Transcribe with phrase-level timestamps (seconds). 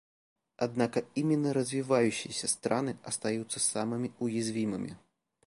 [0.57, 4.97] Однако именно развивающиеся страны остаются самыми уязвимыми.